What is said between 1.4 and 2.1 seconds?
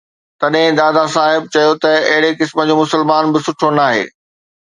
چيو ته